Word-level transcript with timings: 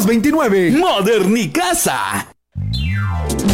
6229. 0.00 0.70
Modernicasa. 0.78 2.26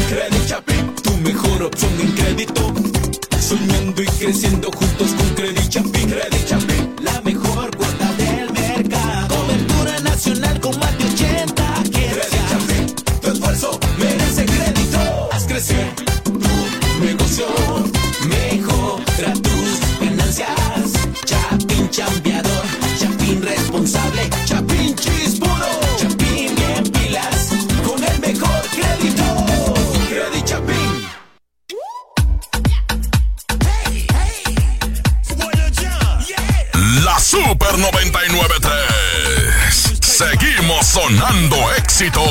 Credit 0.08 0.46
Chapin, 0.46 0.94
tu 1.02 1.16
mejor 1.18 1.64
opción 1.64 1.90
en 2.00 2.12
crédito. 2.12 2.72
Soñando 3.40 4.02
y 4.02 4.06
creciendo 4.06 4.70
juntos 4.70 5.14
con 5.14 5.28
Credit 5.34 5.68
Chapin. 5.68 6.08
Credit 6.08 6.46
Chapin, 6.46 6.67
99.3. 37.78 40.02
Seguimos 40.02 40.84
sonando 40.84 41.56
éxitos. 41.76 42.24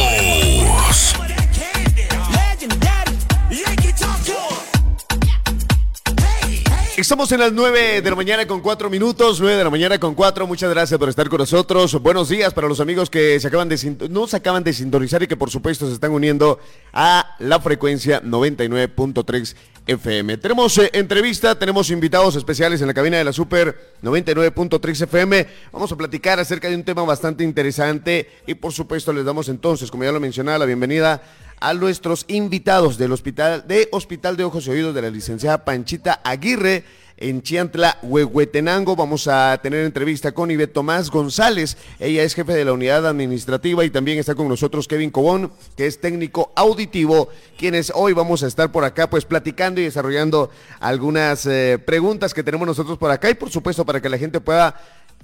Estamos 6.98 7.32
en 7.32 7.40
las 7.40 7.54
9 7.54 8.02
de 8.02 8.10
la 8.10 8.16
mañana 8.16 8.48
con 8.48 8.60
4 8.60 8.90
minutos, 8.90 9.40
9 9.40 9.56
de 9.56 9.64
la 9.64 9.70
mañana 9.70 10.00
con 10.00 10.16
4. 10.16 10.48
Muchas 10.48 10.72
gracias 10.72 11.00
por 11.00 11.08
estar 11.08 11.30
con 11.30 11.38
nosotros. 11.38 11.94
Buenos 12.02 12.28
días 12.28 12.54
para 12.54 12.68
los 12.68 12.80
amigos 12.80 13.10
que 13.10 13.40
se 13.40 13.48
acaban 13.48 13.70
de 13.70 14.10
no 14.10 14.28
se 14.28 14.36
acaban 14.36 14.64
de 14.64 14.74
sintonizar 14.74 15.24
y 15.24 15.28
que 15.28 15.38
por 15.38 15.52
supuesto 15.52 15.88
se 15.88 15.94
están 15.94 16.12
uniendo 16.12 16.60
a 16.92 17.36
la 17.40 17.62
frecuencia 17.62 18.22
99.3 18.22 19.56
FM. 19.88 20.38
Tenemos 20.38 20.78
eh, 20.78 20.90
entrevista, 20.94 21.58
tenemos 21.58 21.90
invitados 21.90 22.36
especiales 22.36 22.82
en 22.82 22.88
la 22.88 22.94
cabina 22.94 23.18
de 23.18 23.24
la 23.24 23.32
Super 23.32 23.94
99.3 24.04 25.04
FM. 25.04 25.48
Vamos 25.72 25.92
a 25.92 25.96
platicar 25.96 26.40
acerca 26.40 26.70
de 26.70 26.76
un 26.76 26.84
tema 26.84 27.04
bastante 27.04 27.44
interesante 27.44 28.30
y 28.46 28.54
por 28.56 28.74
supuesto 28.74 29.14
les 29.14 29.24
damos 29.24 29.48
entonces, 29.48 29.90
como 29.90 30.04
ya 30.04 30.12
lo 30.12 30.20
mencionaba, 30.20 30.60
la 30.60 30.66
bienvenida 30.66 31.22
a 31.60 31.74
nuestros 31.74 32.26
invitados 32.28 32.98
del 32.98 33.12
Hospital 33.12 33.66
de 33.68 33.88
Hospital 33.92 34.38
de 34.38 34.44
Ojos 34.44 34.68
y 34.68 34.72
Oídos 34.72 34.94
de 34.94 35.02
la 35.02 35.10
licenciada 35.10 35.66
Panchita 35.66 36.22
Aguirre 36.24 36.84
en 37.18 37.42
Chiantla, 37.42 37.98
Huehuetenango. 38.04 38.96
Vamos 38.96 39.28
a 39.28 39.60
tener 39.62 39.84
entrevista 39.84 40.32
con 40.32 40.52
Ivette 40.52 40.74
Tomás 40.74 41.10
González. 41.10 41.78
Ella 42.00 42.24
es 42.24 42.36
jefe 42.36 42.54
de 42.54 42.64
la 42.64 42.74
unidad 42.74 43.08
administrativa 43.08 43.84
y 43.84 43.90
también 43.90 44.20
está 44.20 44.36
con 44.36 44.48
nosotros 44.48 44.88
Kevin 44.88 45.10
Cobón, 45.10 45.52
que 45.76 45.88
es 45.88 46.00
técnico 46.00 46.52
auditivo, 46.56 47.30
quienes 47.58 47.92
hoy 47.96 48.14
vamos 48.14 48.44
a 48.44 48.48
estar 48.48 48.72
por 48.72 48.84
acá 48.84 49.10
pues 49.10 49.26
platicando 49.26 49.82
y 49.82 49.86
desarrollando 49.86 50.52
algunas 50.80 51.46
eh, 51.48 51.80
preguntas 51.84 52.34
que 52.34 52.44
tenemos 52.44 52.68
nosotros 52.68 52.98
por 52.98 53.10
acá 53.10 53.30
y 53.30 53.34
por 53.34 53.50
supuesto 53.50 53.84
para 53.84 54.00
que 54.00 54.10
la 54.10 54.20
gente 54.20 54.40
pueda 54.40 54.80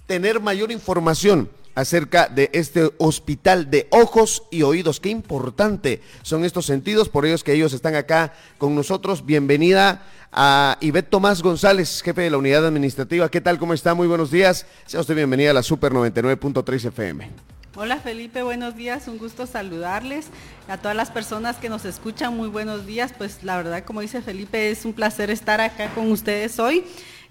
tener 0.08 0.40
mayor 0.40 0.72
información 0.72 1.50
acerca 1.76 2.28
de 2.28 2.50
este 2.54 2.92
hospital 2.98 3.70
de 3.70 3.88
ojos 3.92 4.44
y 4.52 4.64
oídos. 4.64 5.00
Qué 5.00 5.10
importante 5.10 6.02
son 6.22 6.46
estos 6.46 6.66
sentidos, 6.66 7.10
por 7.10 7.26
ellos 7.26 7.44
que 7.44 7.54
ellos 7.54 7.74
están 7.74 7.96
acá 7.96 8.34
con 8.58 8.76
nosotros. 8.76 9.26
Bienvenida 9.26 10.04
a 10.32 10.78
Ivette 10.82 11.10
Tomás 11.10 11.42
González, 11.42 12.02
jefe 12.02 12.22
de 12.22 12.30
la 12.30 12.38
unidad 12.38 12.66
administrativa. 12.66 13.30
¿Qué 13.30 13.42
tal? 13.42 13.60
¿Cómo 13.60 13.74
está? 13.74 13.94
Muy 13.94 14.08
buenos 14.08 14.32
días. 14.32 14.66
Sea 14.86 15.02
usted 15.02 15.16
bienvenida 15.16 15.52
a 15.52 15.54
la 15.54 15.64
Super 15.64 15.92
99.3 15.92 16.86
FM. 16.88 17.30
Hola 17.76 17.98
Felipe, 17.98 18.44
buenos 18.44 18.76
días, 18.76 19.08
un 19.08 19.18
gusto 19.18 19.48
saludarles. 19.48 20.28
A 20.68 20.78
todas 20.78 20.96
las 20.96 21.10
personas 21.10 21.58
que 21.58 21.70
nos 21.70 21.86
escuchan, 21.86 22.38
muy 22.38 22.48
buenos 22.48 22.86
días. 22.86 23.14
Pues 23.18 23.44
la 23.44 23.58
verdad, 23.58 23.84
como 23.84 24.02
dice 24.02 24.22
Felipe, 24.22 24.70
es 24.70 24.86
un 24.86 24.94
placer 24.94 25.32
estar 25.32 25.60
acá 25.60 25.90
con 25.96 26.12
ustedes 26.12 26.60
hoy. 26.60 26.86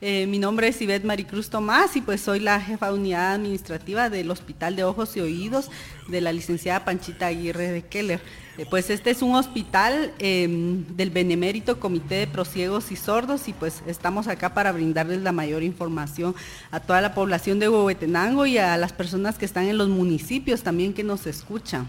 Eh, 0.04 0.26
mi 0.26 0.40
nombre 0.40 0.66
es 0.66 0.82
Ivette 0.82 1.04
Maricruz 1.04 1.48
Tomás 1.48 1.94
y 1.94 2.00
pues 2.00 2.20
soy 2.20 2.40
la 2.40 2.60
jefa 2.60 2.88
de 2.88 2.94
unidad 2.94 3.34
administrativa 3.34 4.10
del 4.10 4.32
Hospital 4.32 4.74
de 4.74 4.82
Ojos 4.82 5.16
y 5.16 5.20
Oídos 5.20 5.70
de 6.08 6.20
la 6.20 6.32
licenciada 6.32 6.84
Panchita 6.84 7.28
Aguirre 7.28 7.70
de 7.70 7.82
Keller. 7.82 8.20
Eh, 8.58 8.66
pues 8.68 8.90
este 8.90 9.10
es 9.10 9.22
un 9.22 9.36
hospital 9.36 10.12
eh, 10.18 10.48
del 10.88 11.10
Benemérito 11.10 11.78
Comité 11.78 12.16
de 12.16 12.26
Prosiegos 12.26 12.90
y 12.90 12.96
Sordos 12.96 13.46
y 13.46 13.52
pues 13.52 13.84
estamos 13.86 14.26
acá 14.26 14.54
para 14.54 14.72
brindarles 14.72 15.22
la 15.22 15.30
mayor 15.30 15.62
información 15.62 16.34
a 16.72 16.80
toda 16.80 17.00
la 17.00 17.14
población 17.14 17.60
de 17.60 17.68
Huehuetenango 17.68 18.44
y 18.44 18.58
a 18.58 18.76
las 18.78 18.92
personas 18.92 19.38
que 19.38 19.44
están 19.44 19.68
en 19.68 19.78
los 19.78 19.88
municipios 19.88 20.64
también 20.64 20.94
que 20.94 21.04
nos 21.04 21.28
escuchan. 21.28 21.86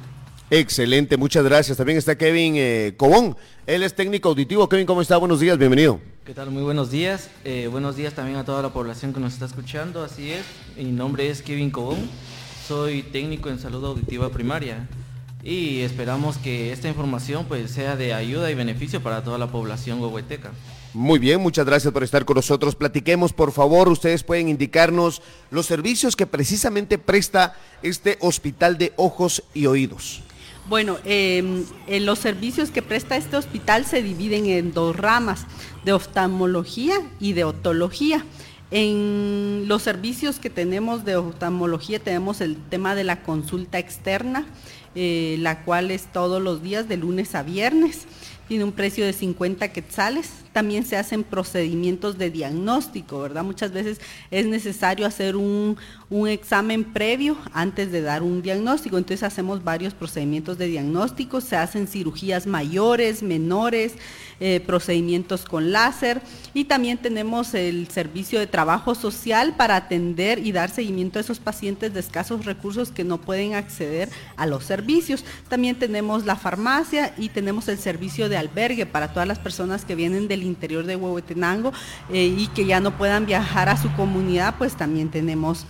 Excelente, 0.50 1.18
muchas 1.18 1.44
gracias. 1.44 1.78
También 1.78 1.98
está 1.98 2.18
Kevin 2.18 2.56
eh, 2.58 2.94
Cobón. 2.98 3.36
Él 3.66 3.84
es 3.84 3.96
técnico 3.96 4.30
auditivo. 4.30 4.68
Kevin, 4.70 4.86
¿cómo 4.86 5.02
está? 5.02 5.18
Buenos 5.18 5.40
días, 5.40 5.58
bienvenido. 5.58 6.00
¿Qué 6.26 6.34
tal? 6.34 6.52
Muy 6.52 6.64
buenos 6.64 6.92
días. 6.92 7.30
Eh, 7.44 7.68
buenos 7.72 7.96
días 7.96 8.14
también 8.14 8.38
a 8.38 8.46
toda 8.46 8.62
la 8.62 8.70
población 8.70 9.14
que 9.14 9.20
nos 9.20 9.34
está 9.34 9.46
escuchando. 9.46 10.04
Así 10.04 10.32
es. 10.32 10.46
Mi 10.78 10.92
nombre 10.92 11.30
es 11.30 11.42
Kevin 11.42 11.72
Cobón. 11.72 12.10
Soy 12.68 13.04
técnico 13.04 13.50
en 13.50 13.60
salud 13.60 13.84
auditiva 13.84 14.30
primaria. 14.30 14.88
Y 15.44 15.82
esperamos 15.82 16.38
que 16.38 16.72
esta 16.72 16.88
información 16.88 17.46
pues 17.46 17.72
sea 17.72 17.98
de 17.98 18.14
ayuda 18.14 18.50
y 18.50 18.56
beneficio 18.56 19.04
para 19.04 19.24
toda 19.24 19.38
la 19.38 19.52
población 19.52 20.00
huehueteca. 20.02 20.52
Muy 20.94 21.20
bien, 21.20 21.42
muchas 21.42 21.66
gracias 21.66 21.92
por 21.92 22.04
estar 22.04 22.24
con 22.24 22.36
nosotros. 22.36 22.76
Platiquemos, 22.76 23.34
por 23.34 23.52
favor, 23.52 23.90
ustedes 23.90 24.24
pueden 24.24 24.48
indicarnos 24.48 25.22
los 25.50 25.66
servicios 25.66 26.16
que 26.16 26.28
precisamente 26.28 26.98
presta 26.98 27.58
este 27.82 28.18
Hospital 28.22 28.78
de 28.78 28.94
Ojos 28.96 29.44
y 29.54 29.66
Oídos. 29.66 30.22
Bueno, 30.70 30.98
eh, 31.04 31.66
en 31.88 32.06
los 32.06 32.20
servicios 32.20 32.72
que 32.72 32.82
presta 32.82 33.18
este 33.18 33.36
hospital 33.36 33.86
se 33.86 34.02
dividen 34.02 34.46
en 34.46 34.72
dos 34.74 34.96
ramas, 34.96 35.46
de 35.84 35.92
oftalmología 35.92 36.96
y 37.20 37.34
de 37.34 37.44
otología. 37.44 38.26
En 38.72 39.66
los 39.68 39.84
servicios 39.84 40.40
que 40.40 40.50
tenemos 40.50 41.04
de 41.04 41.18
oftalmología 41.18 42.00
tenemos 42.00 42.40
el 42.40 42.56
tema 42.56 42.96
de 42.96 43.04
la 43.04 43.22
consulta 43.24 43.78
externa, 43.78 44.48
eh, 44.96 45.36
la 45.40 45.64
cual 45.64 45.92
es 45.92 46.12
todos 46.12 46.42
los 46.42 46.64
días 46.64 46.88
de 46.88 46.98
lunes 46.98 47.36
a 47.36 47.44
viernes. 47.44 48.06
Tiene 48.48 48.64
un 48.64 48.72
precio 48.72 49.06
de 49.06 49.14
50 49.14 49.72
quetzales. 49.74 50.32
También 50.54 50.86
se 50.86 50.96
hacen 50.96 51.24
procedimientos 51.24 52.18
de 52.18 52.30
diagnóstico, 52.30 53.20
¿verdad? 53.20 53.44
Muchas 53.44 53.72
veces 53.72 54.00
es 54.32 54.46
necesario 54.46 55.06
hacer 55.06 55.36
un, 55.36 55.78
un 56.10 56.28
examen 56.28 56.84
previo 56.84 57.38
antes 57.54 57.92
de 57.92 58.02
dar 58.02 58.24
un 58.24 58.42
diagnóstico. 58.42 58.98
Entonces 58.98 59.24
hacemos 59.24 59.64
varios 59.64 59.94
procedimientos 59.94 60.58
de 60.58 60.68
diagnóstico. 60.68 61.42
Se 61.42 61.56
hacen 61.56 61.88
cirugías 61.88 62.46
mayores, 62.46 63.24
menores, 63.24 63.94
eh, 64.40 64.60
procedimientos 64.60 65.46
con 65.46 65.72
láser. 65.72 66.22
Y 66.54 66.66
también 66.66 66.98
tenemos 66.98 67.54
el 67.54 67.88
servicio 67.88 68.40
de 68.40 68.48
trabajo 68.48 68.94
social 68.94 69.56
para 69.56 69.76
atender 69.76 70.40
y 70.40 70.52
dar 70.52 70.70
seguimiento 70.70 71.18
a 71.18 71.22
esos 71.22 71.40
pacientes 71.40 71.94
de 71.94 72.00
escasos 72.00 72.46
recursos 72.46 72.92
que 72.92 73.04
no 73.04 73.20
pueden 73.20 73.56
acceder 73.56 74.10
a 74.36 74.46
los 74.46 74.66
servicios. 74.66 75.26
También 75.50 75.78
tenemos 75.78 76.26
la 76.26 76.36
farmacia 76.36 77.14
y 77.18 77.30
tenemos 77.30 77.68
el 77.70 77.80
servicio 77.80 78.30
de 78.30 78.38
albergue 78.38 78.86
para 78.86 79.14
todas 79.14 79.28
las 79.28 79.40
personas 79.40 79.86
que 79.86 79.96
vienen 79.96 80.28
del 80.28 80.43
interior 80.44 80.86
de 80.86 80.96
Huehuetenango 80.96 81.74
eh, 82.12 82.34
y 82.38 82.48
que 82.48 82.66
ya 82.66 82.80
no 82.80 82.98
puedan 82.98 83.26
viajar 83.26 83.70
a 83.70 83.78
su 83.78 83.92
comunidad, 83.94 84.56
pues 84.58 84.76
también 84.76 85.10
tenemos 85.10 85.66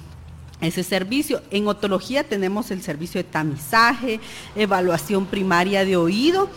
ese 0.61 0.83
servicio. 0.83 1.41
En 1.51 1.67
otología 1.67 2.23
tenemos 2.23 2.71
el 2.71 2.81
servicio 2.81 3.19
de 3.19 3.25
tamizaje, 3.25 4.19
evaluación 4.55 5.25
primaria 5.25 5.85
de 5.85 5.97
oído, 5.97 6.49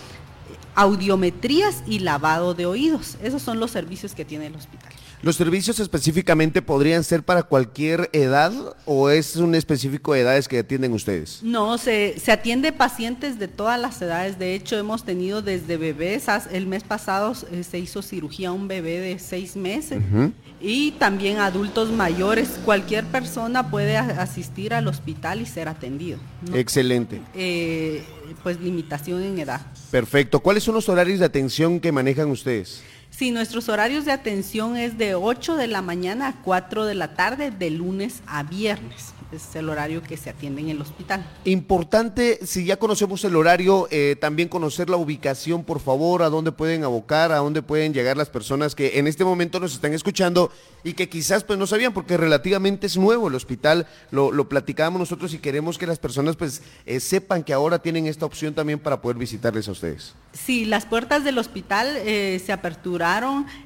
audiometrías 0.74 1.82
y 1.86 2.00
lavado 2.00 2.54
de 2.54 2.66
oídos. 2.66 3.16
Esos 3.22 3.42
son 3.42 3.60
los 3.60 3.70
servicios 3.70 4.14
que 4.14 4.24
tiene 4.24 4.46
el 4.46 4.54
hospital. 4.54 4.92
¿Los 5.22 5.36
servicios 5.36 5.80
específicamente 5.80 6.62
podrían 6.62 7.02
ser 7.02 7.22
para 7.22 7.42
cualquier 7.42 8.10
edad 8.12 8.52
o 8.84 9.08
es 9.10 9.34
un 9.36 9.54
específico 9.54 10.12
de 10.12 10.20
edades 10.20 10.46
que 10.46 10.58
atienden 10.60 10.92
ustedes? 10.92 11.40
No, 11.42 11.78
se, 11.78 12.20
se 12.20 12.30
atiende 12.32 12.70
pacientes 12.72 13.38
de 13.38 13.48
todas 13.48 13.80
las 13.80 14.00
edades. 14.02 14.38
De 14.38 14.54
hecho, 14.54 14.78
hemos 14.78 15.04
tenido 15.04 15.42
desde 15.42 15.78
bebés, 15.78 16.26
el 16.52 16.66
mes 16.66 16.84
pasado 16.84 17.32
eh, 17.50 17.64
se 17.64 17.78
hizo 17.78 18.02
cirugía 18.02 18.50
a 18.50 18.52
un 18.52 18.68
bebé 18.68 19.00
de 19.00 19.18
seis 19.18 19.56
meses 19.56 20.00
y 20.60 20.92
también 20.92 21.38
adultos 21.38 21.90
mayores. 21.90 22.50
Cualquier 22.64 23.04
persona 23.06 23.70
puede 23.70 23.96
asistir 23.96 24.74
al 24.74 24.86
hospital 24.86 25.40
y 25.40 25.46
ser 25.46 25.68
atendido. 25.68 26.18
No- 26.48 26.56
Excelente. 26.56 27.20
eh, 27.34 28.04
pues 28.42 28.60
limitación 28.60 29.22
en 29.22 29.38
edad. 29.38 29.60
Perfecto. 29.90 30.40
¿Cuáles 30.40 30.62
son 30.62 30.74
los 30.74 30.88
horarios 30.88 31.18
de 31.20 31.24
atención 31.24 31.80
que 31.80 31.90
manejan 31.90 32.30
ustedes? 32.30 32.82
Sí, 33.16 33.30
nuestros 33.30 33.70
horarios 33.70 34.04
de 34.04 34.12
atención 34.12 34.76
es 34.76 34.98
de 34.98 35.14
8 35.14 35.56
de 35.56 35.68
la 35.68 35.80
mañana 35.80 36.28
a 36.28 36.42
4 36.42 36.84
de 36.84 36.94
la 36.94 37.14
tarde, 37.14 37.50
de 37.50 37.70
lunes 37.70 38.20
a 38.26 38.42
viernes. 38.42 39.14
Es 39.32 39.56
el 39.56 39.70
horario 39.70 40.02
que 40.02 40.18
se 40.18 40.30
atiende 40.30 40.60
en 40.60 40.68
el 40.68 40.80
hospital. 40.80 41.26
Importante, 41.44 42.38
si 42.46 42.66
ya 42.66 42.76
conocemos 42.76 43.24
el 43.24 43.34
horario, 43.34 43.88
eh, 43.90 44.16
también 44.20 44.48
conocer 44.48 44.88
la 44.88 44.98
ubicación, 44.98 45.64
por 45.64 45.80
favor, 45.80 46.22
a 46.22 46.28
dónde 46.28 46.52
pueden 46.52 46.84
abocar, 46.84 47.32
a 47.32 47.38
dónde 47.38 47.62
pueden 47.62 47.92
llegar 47.92 48.16
las 48.16 48.28
personas 48.28 48.74
que 48.74 48.98
en 48.98 49.06
este 49.06 49.24
momento 49.24 49.58
nos 49.60 49.72
están 49.72 49.94
escuchando 49.94 50.52
y 50.84 50.92
que 50.92 51.08
quizás 51.08 51.42
pues 51.42 51.58
no 51.58 51.66
sabían 51.66 51.92
porque 51.92 52.16
relativamente 52.16 52.86
es 52.86 52.96
nuevo 52.96 53.26
el 53.26 53.34
hospital, 53.34 53.88
lo, 54.12 54.30
lo 54.30 54.48
platicábamos 54.48 55.00
nosotros 55.00 55.34
y 55.34 55.38
queremos 55.38 55.76
que 55.76 55.86
las 55.86 55.98
personas 55.98 56.36
pues 56.36 56.62
eh, 56.84 57.00
sepan 57.00 57.42
que 57.42 57.52
ahora 57.52 57.80
tienen 57.80 58.06
esta 58.06 58.26
opción 58.26 58.54
también 58.54 58.78
para 58.78 59.00
poder 59.02 59.16
visitarles 59.16 59.66
a 59.66 59.72
ustedes. 59.72 60.14
Sí, 60.32 60.64
las 60.64 60.86
puertas 60.86 61.24
del 61.24 61.38
hospital 61.38 61.88
eh, 61.96 62.40
se 62.44 62.52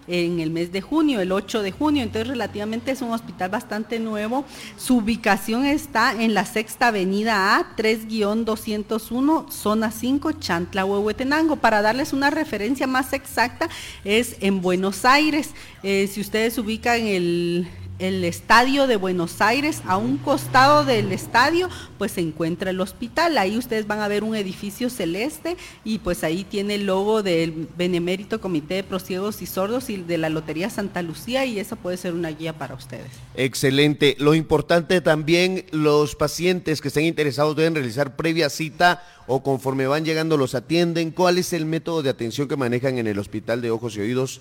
en 0.07 0.41
el 0.41 0.51
mes 0.51 0.73
de 0.73 0.81
junio, 0.81 1.21
el 1.21 1.33
8 1.33 1.63
de 1.63 1.73
junio, 1.73 2.03
entonces 2.03 2.29
relativamente 2.29 2.91
es 2.91 3.03
un 3.03 3.13
hospital 3.13 3.51
bastante 3.51 3.99
nuevo. 3.99 4.45
Su 4.77 4.99
ubicación 4.99 5.65
está 5.65 6.13
en 6.13 6.35
la 6.35 6.45
sexta 6.45 6.89
avenida 6.89 7.57
A, 7.57 7.77
3-201, 7.77 9.51
zona 9.51 9.91
5, 9.91 10.33
Chantla, 10.33 10.85
Huehuetenango. 10.85 11.57
Para 11.57 11.83
darles 11.83 12.13
una 12.13 12.31
referencia 12.31 12.87
más 12.87 13.13
exacta, 13.13 13.69
es 14.05 14.37
en 14.41 14.61
Buenos 14.61 15.05
Aires. 15.05 15.51
Eh, 15.83 16.09
si 16.13 16.21
ustedes 16.21 16.59
ubican 16.59 17.01
el, 17.01 17.69
el 18.01 18.25
estadio 18.25 18.87
de 18.87 18.97
Buenos 18.97 19.41
Aires, 19.41 19.83
a 19.87 19.99
un 19.99 20.17
costado 20.17 20.85
del 20.85 21.13
estadio, 21.13 21.69
pues 21.99 22.13
se 22.13 22.23
encuentra 22.23 22.71
el 22.71 22.81
hospital. 22.81 23.37
Ahí 23.39 23.57
ustedes 23.57 23.87
van 23.87 24.01
a 24.01 24.09
ver 24.09 24.25
un 24.25 24.35
edificio 24.35 24.91
celeste 24.91 25.57
y 25.85 25.99
pues 25.99 26.25
ahí 26.25 26.45
tiene 26.45 26.77
el 26.77 26.87
logo 26.87 27.23
del 27.23 27.69
Benemérito 27.77 28.41
Comité 28.41 28.75
de 28.75 28.85
Prosiegos 28.85 29.43
y 29.43 29.47
Sordos 29.47 29.91
y 29.91 29.99
de 29.99 30.19
la 30.19 30.31
Lotería 30.31 30.71
Santa 30.71 31.03
Lucía 31.03 31.45
y 31.45 31.59
eso 31.59 31.77
puede 31.77 31.99
ser 31.99 32.15
una 32.15 32.31
guía 32.31 32.57
para 32.57 32.75
ustedes. 32.75 33.11
Excelente. 33.35 34.17
Lo 34.19 34.35
importante 34.35 35.01
también, 35.03 35.67
los 35.71 36.17
pacientes 36.17 36.81
que 36.81 36.89
estén 36.89 37.05
interesados 37.05 37.55
deben 37.55 37.75
realizar 37.75 38.17
previa 38.17 38.49
cita 38.49 39.05
o 39.27 39.43
conforme 39.43 39.87
van 39.87 40.05
llegando 40.05 40.39
los 40.39 40.55
atienden. 40.55 41.11
¿Cuál 41.11 41.39
es 41.39 41.53
el 41.53 41.67
método 41.67 42.03
de 42.03 42.11
atención 42.11 42.49
que 42.49 42.57
manejan 42.57 42.99
en 42.99 43.07
el 43.07 43.19
Hospital 43.19 43.61
de 43.61 43.71
Ojos 43.71 43.97
y 43.97 44.01
Oídos? 44.01 44.41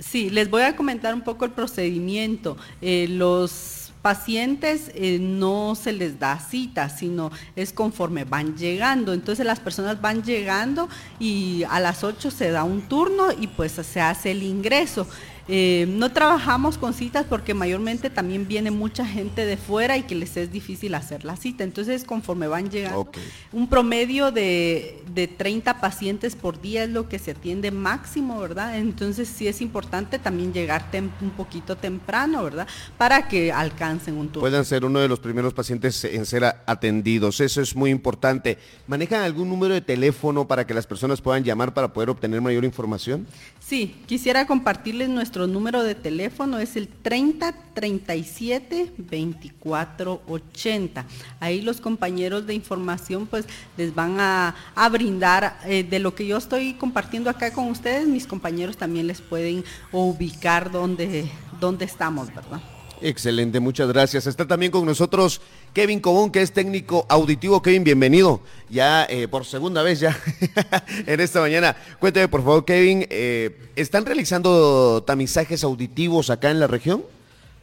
Sí, 0.00 0.30
les 0.30 0.48
voy 0.48 0.62
a 0.62 0.76
comentar 0.76 1.14
un 1.14 1.20
poco 1.20 1.44
el 1.44 1.50
procedimiento. 1.50 2.56
Eh, 2.80 3.06
los 3.08 3.92
pacientes 4.00 4.90
eh, 4.94 5.18
no 5.20 5.74
se 5.74 5.92
les 5.92 6.18
da 6.18 6.38
cita, 6.38 6.88
sino 6.88 7.30
es 7.54 7.72
conforme 7.74 8.24
van 8.24 8.56
llegando. 8.56 9.12
Entonces 9.12 9.44
las 9.44 9.60
personas 9.60 10.00
van 10.00 10.22
llegando 10.22 10.88
y 11.18 11.64
a 11.68 11.80
las 11.80 12.02
8 12.02 12.30
se 12.30 12.50
da 12.50 12.64
un 12.64 12.80
turno 12.82 13.26
y 13.38 13.46
pues 13.46 13.72
se 13.72 14.00
hace 14.00 14.30
el 14.30 14.42
ingreso. 14.42 15.06
Eh, 15.48 15.86
no 15.88 16.12
trabajamos 16.12 16.78
con 16.78 16.94
citas 16.94 17.26
porque 17.28 17.54
mayormente 17.54 18.10
también 18.10 18.46
viene 18.46 18.70
mucha 18.70 19.04
gente 19.04 19.44
de 19.46 19.56
fuera 19.56 19.96
y 19.96 20.02
que 20.02 20.14
les 20.14 20.36
es 20.36 20.52
difícil 20.52 20.94
hacer 20.94 21.24
la 21.24 21.36
cita. 21.36 21.64
Entonces, 21.64 22.04
conforme 22.04 22.46
van 22.46 22.70
llegando, 22.70 23.10
un 23.52 23.68
promedio 23.68 24.30
de, 24.30 25.02
de 25.14 25.26
30 25.26 25.80
pacientes 25.80 26.36
por 26.36 26.60
día 26.60 26.84
es 26.84 26.90
lo 26.90 27.08
que 27.08 27.18
se 27.18 27.32
atiende 27.32 27.70
máximo, 27.70 28.38
¿verdad? 28.40 28.78
Entonces, 28.78 29.28
sí 29.28 29.48
es 29.48 29.60
importante 29.60 30.18
también 30.18 30.52
llegar 30.52 30.86
un 31.20 31.30
poquito 31.30 31.76
temprano, 31.76 32.42
¿verdad? 32.44 32.66
Para 32.96 33.28
que 33.28 33.52
alcancen 33.52 34.16
un 34.16 34.28
turno. 34.28 34.40
Puedan 34.40 34.64
ser 34.64 34.84
uno 34.84 34.98
de 35.00 35.08
los 35.08 35.20
primeros 35.20 35.54
pacientes 35.54 36.04
en 36.04 36.26
ser 36.26 36.44
atendidos. 36.44 37.40
Eso 37.40 37.60
es 37.60 37.74
muy 37.76 37.90
importante. 37.90 38.58
¿Manejan 38.86 39.22
algún 39.22 39.48
número 39.48 39.74
de 39.74 39.80
teléfono 39.80 40.46
para 40.46 40.66
que 40.66 40.74
las 40.74 40.86
personas 40.86 41.20
puedan 41.20 41.44
llamar 41.44 41.74
para 41.74 41.92
poder 41.92 42.10
obtener 42.10 42.40
mayor 42.40 42.64
información? 42.64 43.26
Sí, 43.60 43.96
quisiera 44.06 44.46
compartirles 44.46 45.08
nuestro 45.08 45.29
número 45.38 45.82
de 45.82 45.94
teléfono, 45.94 46.58
es 46.58 46.76
el 46.76 46.88
30 46.88 47.54
37 47.74 48.92
24 48.98 50.22
80. 50.28 51.04
Ahí 51.38 51.62
los 51.62 51.80
compañeros 51.80 52.46
de 52.46 52.54
información 52.54 53.26
pues 53.26 53.46
les 53.76 53.94
van 53.94 54.20
a, 54.20 54.54
a 54.74 54.88
brindar 54.88 55.58
eh, 55.64 55.82
de 55.82 55.98
lo 55.98 56.14
que 56.14 56.26
yo 56.26 56.36
estoy 56.36 56.74
compartiendo 56.74 57.30
acá 57.30 57.52
con 57.52 57.68
ustedes, 57.68 58.06
mis 58.06 58.26
compañeros 58.26 58.76
también 58.76 59.06
les 59.06 59.20
pueden 59.20 59.64
ubicar 59.92 60.70
dónde, 60.70 61.30
dónde 61.60 61.84
estamos, 61.84 62.28
¿verdad? 62.34 62.60
Excelente, 63.02 63.60
muchas 63.60 63.88
gracias. 63.88 64.26
Está 64.26 64.46
también 64.46 64.70
con 64.70 64.84
nosotros 64.84 65.40
Kevin 65.72 66.00
Cobón, 66.00 66.30
que 66.30 66.42
es 66.42 66.52
técnico 66.52 67.06
auditivo. 67.08 67.62
Kevin, 67.62 67.82
bienvenido. 67.82 68.40
Ya 68.68 69.04
eh, 69.04 69.26
por 69.26 69.46
segunda 69.46 69.82
vez 69.82 70.00
ya 70.00 70.18
en 71.06 71.20
esta 71.20 71.40
mañana. 71.40 71.74
Cuéntame, 71.98 72.28
por 72.28 72.42
favor, 72.42 72.64
Kevin, 72.66 73.06
eh, 73.08 73.70
¿están 73.74 74.04
realizando 74.04 75.02
tamizajes 75.06 75.64
auditivos 75.64 76.28
acá 76.28 76.50
en 76.50 76.60
la 76.60 76.66
región? 76.66 77.02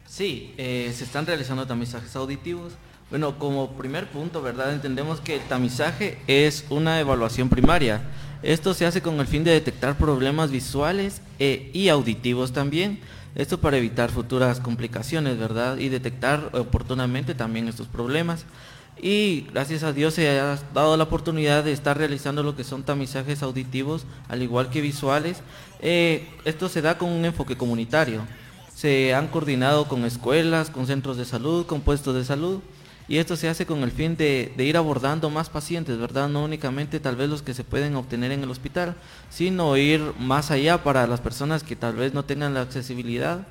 Sí, 0.08 0.54
eh, 0.58 0.92
se 0.96 1.04
están 1.04 1.24
realizando 1.24 1.66
tamizajes 1.66 2.16
auditivos. 2.16 2.72
Bueno, 3.10 3.38
como 3.38 3.70
primer 3.72 4.08
punto, 4.08 4.42
¿verdad? 4.42 4.72
Entendemos 4.72 5.20
que 5.20 5.36
el 5.36 5.42
tamizaje 5.42 6.18
es 6.26 6.64
una 6.68 6.98
evaluación 6.98 7.48
primaria. 7.48 8.02
Esto 8.42 8.74
se 8.74 8.86
hace 8.86 9.02
con 9.02 9.18
el 9.20 9.26
fin 9.26 9.44
de 9.44 9.50
detectar 9.52 9.96
problemas 9.98 10.50
visuales 10.50 11.22
eh, 11.38 11.70
y 11.72 11.88
auditivos 11.88 12.52
también. 12.52 13.00
Esto 13.38 13.60
para 13.60 13.76
evitar 13.76 14.10
futuras 14.10 14.58
complicaciones, 14.58 15.38
¿verdad? 15.38 15.78
Y 15.78 15.90
detectar 15.90 16.50
oportunamente 16.54 17.36
también 17.36 17.68
estos 17.68 17.86
problemas. 17.86 18.44
Y 19.00 19.46
gracias 19.52 19.84
a 19.84 19.92
Dios 19.92 20.14
se 20.14 20.28
ha 20.40 20.58
dado 20.74 20.96
la 20.96 21.04
oportunidad 21.04 21.62
de 21.62 21.70
estar 21.70 21.96
realizando 21.96 22.42
lo 22.42 22.56
que 22.56 22.64
son 22.64 22.82
tamizajes 22.82 23.44
auditivos, 23.44 24.06
al 24.28 24.42
igual 24.42 24.70
que 24.70 24.80
visuales. 24.80 25.38
Eh, 25.78 26.26
esto 26.44 26.68
se 26.68 26.82
da 26.82 26.98
con 26.98 27.10
un 27.10 27.24
enfoque 27.24 27.56
comunitario. 27.56 28.22
Se 28.74 29.14
han 29.14 29.28
coordinado 29.28 29.86
con 29.86 30.04
escuelas, 30.04 30.68
con 30.68 30.88
centros 30.88 31.16
de 31.16 31.24
salud, 31.24 31.64
con 31.64 31.80
puestos 31.80 32.16
de 32.16 32.24
salud. 32.24 32.58
Y 33.08 33.16
esto 33.16 33.36
se 33.36 33.48
hace 33.48 33.64
con 33.64 33.82
el 33.82 33.90
fin 33.90 34.16
de, 34.16 34.52
ir 34.58 34.76
abordando 34.76 35.30
más 35.30 35.48
pacientes, 35.48 35.98
¿verdad? 35.98 36.28
No 36.28 36.44
únicamente 36.44 37.00
tal 37.00 37.16
vez 37.16 37.30
los 37.30 37.40
que 37.40 37.54
se 37.54 37.64
pueden 37.64 37.96
obtener 37.96 38.32
en 38.32 38.42
el 38.42 38.50
hospital, 38.50 38.96
sino 39.30 39.76
ir 39.78 40.12
más 40.18 40.50
allá 40.50 40.84
para 40.84 41.06
las 41.06 41.20
personas 41.20 41.62
que 41.62 41.74
tal 41.74 41.96
vez 41.96 42.12
no 42.12 42.26
tengan 42.26 42.52
la 42.52 42.60
accesibilidad, 42.60 43.46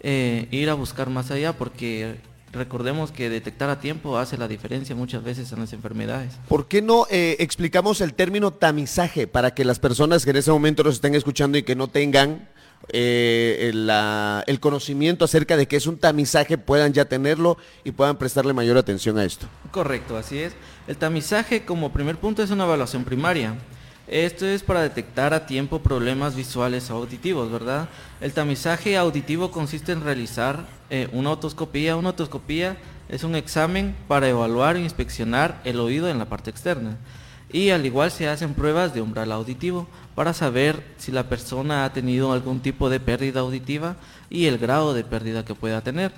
eh, 0.00 0.48
ir 0.50 0.70
a 0.70 0.74
buscar 0.74 1.10
más 1.10 1.30
allá, 1.30 1.52
porque 1.52 2.16
recordemos 2.52 3.12
que 3.12 3.28
detectar 3.28 3.68
a 3.68 3.80
tiempo 3.80 4.16
hace 4.16 4.38
la 4.38 4.48
diferencia 4.48 4.94
muchas 4.94 5.22
veces 5.22 5.52
en 5.52 5.60
las 5.60 5.74
enfermedades. 5.74 6.32
¿Por 6.48 6.66
qué 6.66 6.80
no 6.80 7.06
eh, 7.10 7.36
explicamos 7.38 8.00
el 8.00 8.14
término 8.14 8.50
tamizaje 8.52 9.26
para 9.26 9.52
que 9.54 9.64
las 9.64 9.78
personas 9.78 10.24
que 10.24 10.30
en 10.30 10.36
ese 10.36 10.50
momento 10.50 10.84
nos 10.84 10.94
estén 10.94 11.14
escuchando 11.14 11.58
y 11.58 11.64
que 11.64 11.76
no 11.76 11.88
tengan 11.88 12.48
eh, 12.88 13.72
el, 14.46 14.60
conocimiento 14.60 15.24
acerca 15.24 15.56
de 15.56 15.66
qué 15.66 15.76
es 15.76 15.86
un 15.86 15.98
tamizaje 15.98 16.58
puedan 16.58 16.92
ya 16.92 17.04
tenerlo 17.04 17.56
y 17.84 17.92
puedan 17.92 18.16
prestarle 18.16 18.52
mayor 18.52 18.76
atención 18.76 19.18
a 19.18 19.24
esto? 19.24 19.46
Correcto, 19.70 20.16
así 20.16 20.38
es. 20.38 20.54
El 20.86 20.96
tamizaje 20.96 21.64
como 21.64 21.92
primer 21.92 22.16
punto 22.16 22.42
es 22.42 22.50
una 22.50 22.64
evaluación 22.64 23.04
primaria. 23.04 23.54
Esto 24.08 24.46
es 24.46 24.62
para 24.62 24.82
detectar 24.82 25.32
a 25.32 25.46
tiempo 25.46 25.80
problemas 25.80 26.34
visuales 26.34 26.90
o 26.90 26.96
auditivos, 26.96 27.50
¿verdad? 27.50 27.88
El 28.20 28.32
tamizaje 28.32 28.96
auditivo 28.96 29.50
consiste 29.50 29.92
en 29.92 30.02
realizar 30.02 30.66
eh, 30.90 31.08
una 31.12 31.30
otoscopía. 31.30 31.96
Una 31.96 32.10
otoscopía 32.10 32.76
es 33.08 33.24
un 33.24 33.36
examen 33.36 33.94
para 34.08 34.28
evaluar 34.28 34.76
e 34.76 34.80
inspeccionar 34.80 35.60
el 35.64 35.78
oído 35.78 36.08
en 36.08 36.18
la 36.18 36.26
parte 36.26 36.50
externa. 36.50 36.96
Y 37.52 37.70
al 37.70 37.84
igual 37.84 38.10
se 38.10 38.28
hacen 38.28 38.54
pruebas 38.54 38.94
de 38.94 39.02
umbral 39.02 39.30
auditivo 39.30 39.86
para 40.14 40.32
saber 40.32 40.82
si 40.96 41.12
la 41.12 41.28
persona 41.28 41.84
ha 41.84 41.92
tenido 41.92 42.32
algún 42.32 42.60
tipo 42.60 42.88
de 42.88 42.98
pérdida 42.98 43.40
auditiva 43.40 43.96
y 44.30 44.46
el 44.46 44.58
grado 44.58 44.94
de 44.94 45.04
pérdida 45.04 45.44
que 45.44 45.54
pueda 45.54 45.82
tener. 45.82 46.12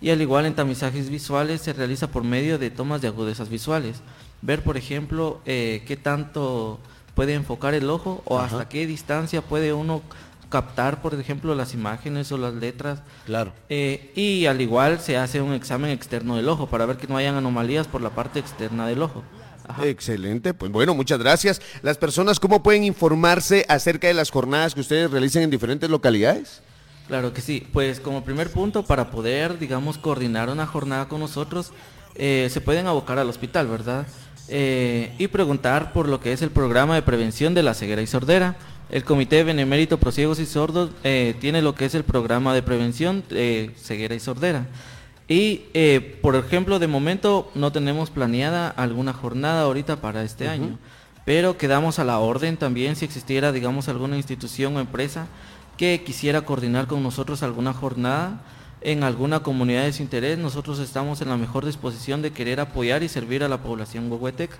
Y 0.00 0.10
al 0.10 0.22
igual 0.22 0.46
en 0.46 0.54
tamizajes 0.54 1.10
visuales 1.10 1.60
se 1.60 1.72
realiza 1.72 2.06
por 2.08 2.24
medio 2.24 2.58
de 2.58 2.70
tomas 2.70 3.02
de 3.02 3.08
agudezas 3.08 3.48
visuales. 3.48 4.00
Ver, 4.40 4.62
por 4.62 4.76
ejemplo, 4.76 5.40
eh, 5.44 5.82
qué 5.86 5.96
tanto 5.96 6.78
puede 7.14 7.34
enfocar 7.34 7.74
el 7.74 7.90
ojo 7.90 8.22
o 8.24 8.38
Ajá. 8.38 8.46
hasta 8.46 8.68
qué 8.68 8.86
distancia 8.86 9.42
puede 9.42 9.72
uno 9.72 10.02
captar, 10.48 11.02
por 11.02 11.14
ejemplo, 11.14 11.54
las 11.54 11.74
imágenes 11.74 12.30
o 12.32 12.38
las 12.38 12.54
letras. 12.54 13.00
Claro. 13.26 13.52
Eh, 13.68 14.12
y 14.14 14.46
al 14.46 14.60
igual 14.60 15.00
se 15.00 15.16
hace 15.16 15.42
un 15.42 15.52
examen 15.52 15.90
externo 15.90 16.36
del 16.36 16.48
ojo 16.48 16.68
para 16.68 16.86
ver 16.86 16.96
que 16.96 17.06
no 17.06 17.16
hayan 17.16 17.34
anomalías 17.34 17.86
por 17.86 18.00
la 18.00 18.10
parte 18.10 18.38
externa 18.38 18.86
del 18.86 19.02
ojo. 19.02 19.22
Ajá. 19.68 19.86
Excelente, 19.86 20.54
pues 20.54 20.72
bueno, 20.72 20.94
muchas 20.94 21.18
gracias. 21.18 21.60
Las 21.82 21.98
personas, 21.98 22.40
¿cómo 22.40 22.62
pueden 22.62 22.84
informarse 22.84 23.66
acerca 23.68 24.08
de 24.08 24.14
las 24.14 24.30
jornadas 24.30 24.74
que 24.74 24.80
ustedes 24.80 25.10
realicen 25.10 25.42
en 25.42 25.50
diferentes 25.50 25.88
localidades? 25.90 26.62
Claro 27.06 27.32
que 27.32 27.40
sí. 27.40 27.66
Pues 27.72 28.00
como 28.00 28.24
primer 28.24 28.50
punto, 28.50 28.82
para 28.82 29.10
poder, 29.10 29.58
digamos, 29.58 29.98
coordinar 29.98 30.50
una 30.50 30.66
jornada 30.66 31.08
con 31.08 31.20
nosotros, 31.20 31.72
eh, 32.14 32.48
se 32.50 32.60
pueden 32.60 32.86
abocar 32.86 33.18
al 33.18 33.28
hospital, 33.28 33.66
¿verdad? 33.66 34.06
Eh, 34.48 35.14
y 35.18 35.28
preguntar 35.28 35.92
por 35.92 36.08
lo 36.08 36.20
que 36.20 36.32
es 36.32 36.42
el 36.42 36.50
programa 36.50 36.94
de 36.94 37.02
prevención 37.02 37.54
de 37.54 37.62
la 37.62 37.74
ceguera 37.74 38.02
y 38.02 38.06
sordera. 38.06 38.56
El 38.90 39.04
Comité 39.04 39.44
Benemérito 39.44 39.98
Prosiegos 39.98 40.38
y 40.38 40.46
Sordos 40.46 40.90
eh, 41.04 41.34
tiene 41.40 41.60
lo 41.60 41.74
que 41.74 41.84
es 41.84 41.94
el 41.94 42.04
programa 42.04 42.54
de 42.54 42.62
prevención 42.62 43.22
de 43.28 43.72
ceguera 43.76 44.14
y 44.14 44.20
sordera. 44.20 44.66
Y, 45.28 45.66
eh, 45.74 46.18
por 46.22 46.36
ejemplo, 46.36 46.78
de 46.78 46.86
momento 46.86 47.50
no 47.54 47.70
tenemos 47.70 48.10
planeada 48.10 48.70
alguna 48.70 49.12
jornada 49.12 49.62
ahorita 49.62 50.00
para 50.00 50.22
este 50.22 50.48
año, 50.48 50.78
pero 51.26 51.58
quedamos 51.58 51.98
a 51.98 52.04
la 52.04 52.18
orden 52.18 52.56
también 52.56 52.96
si 52.96 53.04
existiera, 53.04 53.52
digamos, 53.52 53.88
alguna 53.88 54.16
institución 54.16 54.76
o 54.76 54.80
empresa 54.80 55.26
que 55.76 56.02
quisiera 56.02 56.42
coordinar 56.42 56.86
con 56.86 57.02
nosotros 57.02 57.42
alguna 57.42 57.74
jornada 57.74 58.40
en 58.80 59.02
alguna 59.02 59.40
comunidad 59.40 59.84
de 59.84 59.92
su 59.92 60.02
interés, 60.02 60.38
nosotros 60.38 60.78
estamos 60.78 61.20
en 61.20 61.28
la 61.28 61.36
mejor 61.36 61.66
disposición 61.66 62.22
de 62.22 62.32
querer 62.32 62.60
apoyar 62.60 63.02
y 63.02 63.08
servir 63.08 63.42
a 63.42 63.48
la 63.48 63.62
población 63.62 64.10
huehueteca. 64.10 64.56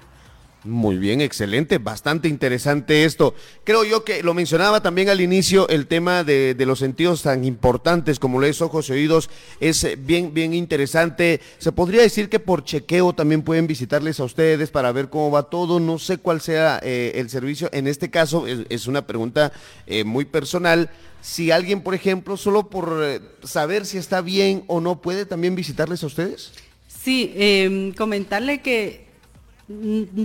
Muy 0.64 0.98
bien, 0.98 1.20
excelente, 1.20 1.78
bastante 1.78 2.28
interesante 2.28 3.04
esto. 3.04 3.34
Creo 3.62 3.84
yo 3.84 4.04
que 4.04 4.22
lo 4.24 4.34
mencionaba 4.34 4.82
también 4.82 5.08
al 5.08 5.20
inicio, 5.20 5.68
el 5.68 5.86
tema 5.86 6.24
de, 6.24 6.54
de 6.54 6.66
los 6.66 6.80
sentidos 6.80 7.22
tan 7.22 7.44
importantes 7.44 8.18
como 8.18 8.40
lo 8.40 8.46
es 8.46 8.60
ojos 8.60 8.88
y 8.88 8.92
oídos, 8.92 9.30
es 9.60 9.84
eh, 9.84 9.96
bien, 9.96 10.34
bien 10.34 10.54
interesante. 10.54 11.40
Se 11.58 11.70
podría 11.70 12.02
decir 12.02 12.28
que 12.28 12.40
por 12.40 12.64
chequeo 12.64 13.12
también 13.12 13.42
pueden 13.42 13.68
visitarles 13.68 14.18
a 14.18 14.24
ustedes 14.24 14.70
para 14.70 14.90
ver 14.90 15.08
cómo 15.08 15.30
va 15.30 15.44
todo. 15.44 15.78
No 15.78 15.98
sé 15.98 16.18
cuál 16.18 16.40
sea 16.40 16.80
eh, 16.82 17.12
el 17.14 17.30
servicio. 17.30 17.68
En 17.72 17.86
este 17.86 18.10
caso 18.10 18.46
es, 18.46 18.86
una 18.86 19.06
pregunta 19.06 19.52
eh, 19.86 20.04
muy 20.04 20.24
personal. 20.24 20.90
Si 21.20 21.50
alguien, 21.50 21.82
por 21.82 21.94
ejemplo, 21.94 22.36
solo 22.36 22.68
por 22.68 23.00
eh, 23.02 23.20
saber 23.42 23.86
si 23.86 23.98
está 23.98 24.20
bien 24.20 24.64
o 24.66 24.80
no, 24.80 25.00
puede 25.00 25.26
también 25.26 25.54
visitarles 25.54 26.02
a 26.02 26.06
ustedes. 26.06 26.52
Sí, 26.86 27.32
eh, 27.36 27.92
comentarle 27.96 28.60
que 28.60 29.07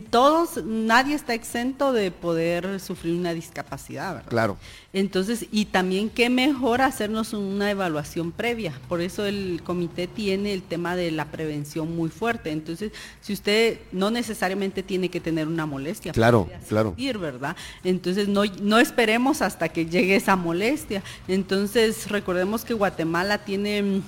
todos, 0.09 0.63
nadie 0.63 1.15
está 1.15 1.33
exento 1.33 1.91
de 1.91 2.11
poder 2.11 2.79
sufrir 2.79 3.13
una 3.15 3.33
discapacidad, 3.33 4.15
¿verdad? 4.15 4.29
Claro. 4.29 4.57
Entonces, 4.93 5.47
y 5.51 5.65
también 5.65 6.09
qué 6.09 6.29
mejor 6.29 6.81
hacernos 6.81 7.33
una 7.33 7.69
evaluación 7.69 8.31
previa. 8.31 8.73
Por 8.87 9.01
eso 9.01 9.25
el 9.25 9.61
comité 9.63 10.07
tiene 10.07 10.53
el 10.53 10.61
tema 10.63 10.95
de 10.95 11.11
la 11.11 11.25
prevención 11.25 11.95
muy 11.95 12.09
fuerte. 12.09 12.51
Entonces, 12.51 12.91
si 13.19 13.33
usted 13.33 13.79
no 13.91 14.11
necesariamente 14.11 14.81
tiene 14.81 15.09
que 15.09 15.19
tener 15.19 15.47
una 15.47 15.65
molestia, 15.65 16.13
Claro, 16.13 16.45
puede 16.45 16.59
claro. 16.59 16.89
asistir, 16.89 17.17
¿verdad? 17.17 17.55
Entonces, 17.83 18.27
no, 18.29 18.43
no 18.61 18.79
esperemos 18.79 19.41
hasta 19.41 19.67
que 19.69 19.85
llegue 19.87 20.15
esa 20.15 20.35
molestia. 20.35 21.03
Entonces, 21.27 22.09
recordemos 22.09 22.63
que 22.63 22.73
Guatemala 22.73 23.39
tiene 23.43 23.81
mm, 23.81 24.03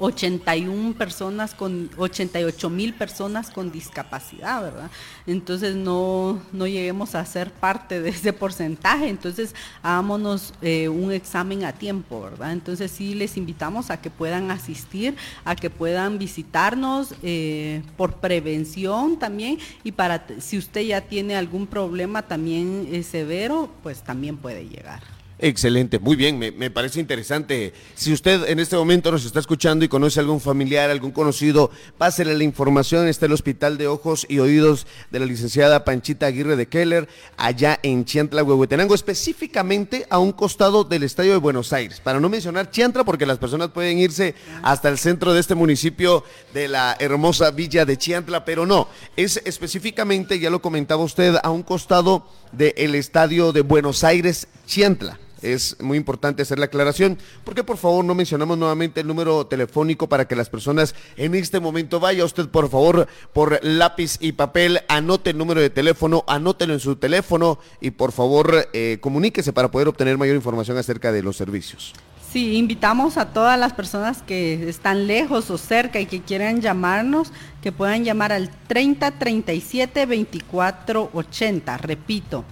81 0.00 0.94
personas 0.94 1.54
con 1.54 1.90
88 1.96 2.70
mil 2.70 2.94
personas 2.94 3.50
con 3.50 3.70
discapacidad, 3.70 4.62
¿verdad? 4.62 4.90
Entonces 5.26 5.76
no, 5.76 6.40
no 6.52 6.66
lleguemos 6.66 7.14
a 7.14 7.24
ser 7.26 7.52
parte 7.52 8.00
de 8.00 8.08
ese 8.08 8.32
porcentaje, 8.32 9.08
entonces 9.08 9.54
hagámonos 9.82 10.54
eh, 10.62 10.88
un 10.88 11.12
examen 11.12 11.64
a 11.64 11.72
tiempo, 11.72 12.22
¿verdad? 12.22 12.52
Entonces 12.52 12.90
sí 12.90 13.14
les 13.14 13.36
invitamos 13.36 13.90
a 13.90 14.00
que 14.00 14.10
puedan 14.10 14.50
asistir, 14.50 15.16
a 15.44 15.54
que 15.54 15.68
puedan 15.68 16.18
visitarnos 16.18 17.14
eh, 17.22 17.82
por 17.98 18.14
prevención 18.14 19.18
también 19.18 19.58
y 19.84 19.92
para 19.92 20.24
si 20.38 20.56
usted 20.56 20.80
ya 20.80 21.02
tiene 21.02 21.36
algún 21.36 21.66
problema 21.66 22.22
también 22.22 22.88
eh, 22.90 23.02
severo, 23.02 23.70
pues 23.82 24.02
también 24.02 24.38
puede 24.38 24.66
llegar. 24.66 25.19
Excelente, 25.42 25.98
muy 25.98 26.16
bien, 26.16 26.38
me, 26.38 26.50
me 26.50 26.70
parece 26.70 27.00
interesante. 27.00 27.72
Si 27.94 28.12
usted 28.12 28.46
en 28.50 28.60
este 28.60 28.76
momento 28.76 29.10
nos 29.10 29.24
está 29.24 29.40
escuchando 29.40 29.86
y 29.86 29.88
conoce 29.88 30.20
a 30.20 30.22
algún 30.22 30.38
familiar, 30.38 30.90
algún 30.90 31.12
conocido, 31.12 31.70
pásele 31.96 32.36
la 32.36 32.44
información. 32.44 33.08
Está 33.08 33.24
el 33.24 33.32
Hospital 33.32 33.78
de 33.78 33.86
Ojos 33.86 34.26
y 34.28 34.38
Oídos 34.38 34.86
de 35.10 35.18
la 35.18 35.24
licenciada 35.24 35.82
Panchita 35.82 36.26
Aguirre 36.26 36.56
de 36.56 36.66
Keller, 36.66 37.08
allá 37.38 37.80
en 37.82 38.04
Chiantla, 38.04 38.42
Huehuetenango, 38.42 38.94
específicamente 38.94 40.06
a 40.10 40.18
un 40.18 40.32
costado 40.32 40.84
del 40.84 41.04
Estadio 41.04 41.32
de 41.32 41.38
Buenos 41.38 41.72
Aires. 41.72 42.00
Para 42.00 42.20
no 42.20 42.28
mencionar 42.28 42.70
Chiantla, 42.70 43.04
porque 43.04 43.24
las 43.24 43.38
personas 43.38 43.68
pueden 43.68 43.98
irse 43.98 44.34
hasta 44.62 44.90
el 44.90 44.98
centro 44.98 45.32
de 45.32 45.40
este 45.40 45.54
municipio 45.54 46.22
de 46.52 46.68
la 46.68 46.98
hermosa 47.00 47.50
villa 47.50 47.86
de 47.86 47.96
Chiantla, 47.96 48.44
pero 48.44 48.66
no, 48.66 48.88
es 49.16 49.40
específicamente, 49.46 50.38
ya 50.38 50.50
lo 50.50 50.60
comentaba 50.60 51.02
usted, 51.02 51.36
a 51.42 51.48
un 51.48 51.62
costado 51.62 52.26
del 52.52 52.94
Estadio 52.94 53.52
de 53.52 53.62
Buenos 53.62 54.04
Aires, 54.04 54.46
Chiantla. 54.66 55.18
Es 55.42 55.76
muy 55.80 55.96
importante 55.96 56.42
hacer 56.42 56.58
la 56.58 56.66
aclaración. 56.66 57.18
¿Por 57.44 57.54
qué 57.54 57.64
por 57.64 57.76
favor 57.76 58.04
no 58.04 58.14
mencionamos 58.14 58.58
nuevamente 58.58 59.00
el 59.00 59.06
número 59.06 59.46
telefónico 59.46 60.08
para 60.08 60.26
que 60.26 60.36
las 60.36 60.50
personas 60.50 60.94
en 61.16 61.34
este 61.34 61.60
momento 61.60 62.00
vaya 62.00 62.24
usted 62.24 62.48
por 62.48 62.68
favor 62.68 63.06
por 63.32 63.58
lápiz 63.62 64.16
y 64.20 64.32
papel, 64.32 64.80
anote 64.88 65.30
el 65.30 65.38
número 65.38 65.60
de 65.60 65.70
teléfono, 65.70 66.24
anótelo 66.26 66.74
en 66.74 66.80
su 66.80 66.96
teléfono 66.96 67.58
y 67.80 67.90
por 67.90 68.12
favor 68.12 68.68
eh, 68.72 68.98
comuníquese 69.00 69.52
para 69.52 69.70
poder 69.70 69.88
obtener 69.88 70.18
mayor 70.18 70.36
información 70.36 70.76
acerca 70.78 71.12
de 71.12 71.22
los 71.22 71.36
servicios. 71.36 71.94
Sí, 72.30 72.56
invitamos 72.56 73.16
a 73.16 73.32
todas 73.32 73.58
las 73.58 73.72
personas 73.72 74.22
que 74.22 74.68
están 74.68 75.08
lejos 75.08 75.50
o 75.50 75.58
cerca 75.58 75.98
y 75.98 76.06
que 76.06 76.20
quieran 76.20 76.60
llamarnos, 76.60 77.32
que 77.60 77.72
puedan 77.72 78.04
llamar 78.04 78.30
al 78.30 78.50
30 78.68 79.18
37 79.18 80.06
24 80.06 81.10
80. 81.12 81.76
Repito, 81.78 82.44